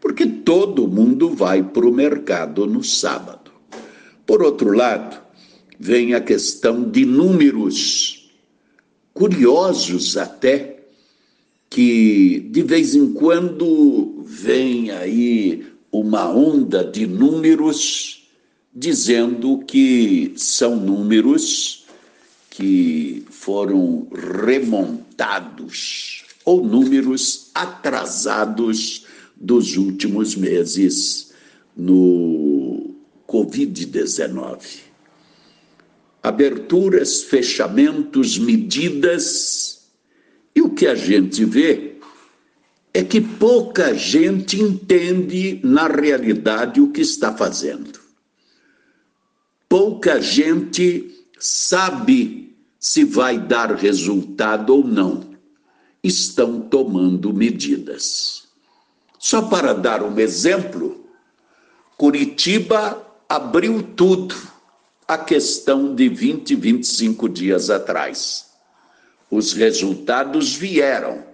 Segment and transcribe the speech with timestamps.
[0.00, 3.52] porque todo mundo vai para o mercado no sábado.
[4.26, 5.22] Por outro lado,
[5.78, 8.28] vem a questão de números,
[9.14, 10.78] curiosos até,
[11.70, 18.28] que de vez em quando vem aí uma onda de números
[18.74, 21.86] dizendo que são números
[22.50, 24.06] que foram
[24.44, 31.32] remontados ou números atrasados dos últimos meses
[31.74, 32.94] no
[33.26, 34.80] Covid-19.
[36.22, 39.88] Aberturas, fechamentos, medidas
[40.54, 41.87] e o que a gente vê
[42.92, 48.00] é que pouca gente entende na realidade o que está fazendo.
[49.68, 55.28] Pouca gente sabe se vai dar resultado ou não.
[56.02, 58.44] Estão tomando medidas.
[59.18, 61.04] Só para dar um exemplo,
[61.96, 64.34] Curitiba abriu tudo
[65.06, 68.48] a questão de 20, 25 dias atrás
[69.30, 71.27] os resultados vieram.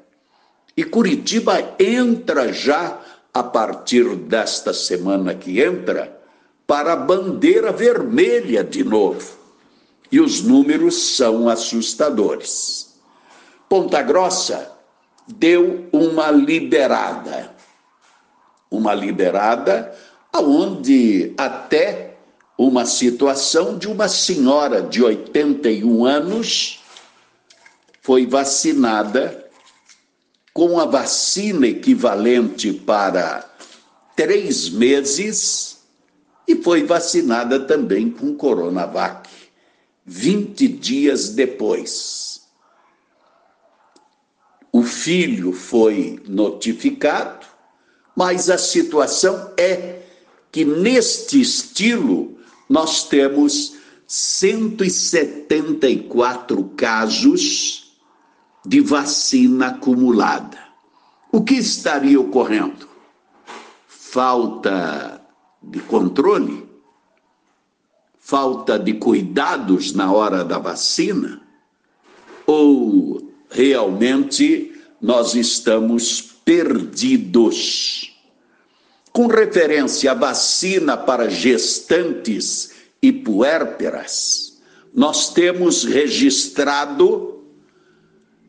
[0.76, 3.00] E Curitiba entra já,
[3.32, 6.20] a partir desta semana que entra,
[6.66, 9.36] para a bandeira vermelha de novo.
[10.10, 12.94] E os números são assustadores.
[13.68, 14.72] Ponta Grossa
[15.26, 17.52] deu uma liberada.
[18.70, 19.94] Uma liberada
[20.32, 22.16] aonde até
[22.58, 26.80] uma situação de uma senhora de 81 anos
[28.00, 29.43] foi vacinada
[30.54, 33.44] com a vacina equivalente para
[34.14, 35.78] três meses
[36.46, 39.28] e foi vacinada também com Coronavac,
[40.06, 42.42] 20 dias depois.
[44.70, 47.44] O filho foi notificado,
[48.14, 50.02] mas a situação é
[50.52, 52.38] que neste estilo
[52.68, 53.74] nós temos
[54.06, 57.83] 174 casos
[58.64, 60.58] de vacina acumulada.
[61.30, 62.88] O que estaria ocorrendo?
[63.86, 65.20] Falta
[65.62, 66.64] de controle?
[68.18, 71.42] Falta de cuidados na hora da vacina?
[72.46, 78.12] Ou realmente nós estamos perdidos?
[79.12, 82.72] Com referência à vacina para gestantes
[83.02, 84.60] e puérperas,
[84.94, 87.33] nós temos registrado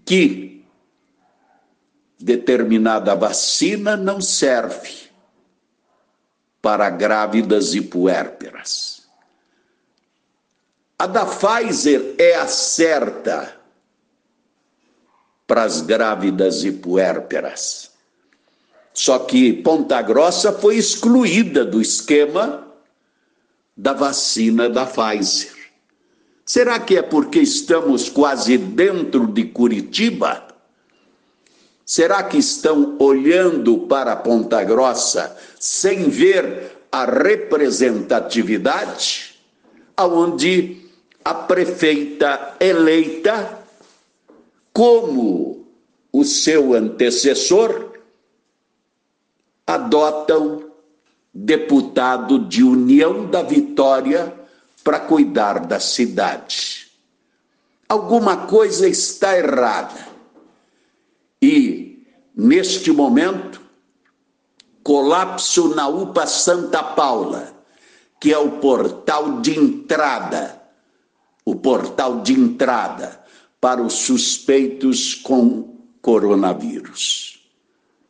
[0.05, 0.63] que
[2.19, 5.05] determinada vacina não serve
[6.61, 9.07] para grávidas e puérperas.
[10.97, 13.55] A da Pfizer é a certa
[15.45, 17.91] para as grávidas e puérperas.
[18.93, 22.65] Só que Ponta Grossa foi excluída do esquema
[23.75, 25.54] da vacina da Pfizer.
[26.45, 30.47] Será que é porque estamos quase dentro de Curitiba?
[31.83, 39.33] Será que estão olhando para Ponta Grossa sem ver a representatividade?
[39.97, 40.85] Aonde
[41.23, 43.57] a prefeita eleita,
[44.71, 45.65] como
[46.11, 47.91] o seu antecessor,
[49.65, 50.63] adotam
[51.33, 54.44] deputado de União da Vitória
[54.85, 56.91] para cuidar da cidade.
[57.89, 60.07] Alguma coisa está errada.
[61.41, 62.05] E,
[62.35, 63.59] neste momento,
[64.83, 67.51] colapso na UPA Santa Paula,
[68.21, 70.61] que é o portal de entrada,
[71.43, 73.23] o portal de entrada
[73.59, 77.39] para os suspeitos com coronavírus.